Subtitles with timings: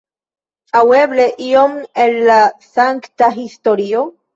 [0.79, 2.41] Aŭ eble ion el la
[2.73, 4.07] sankta historio?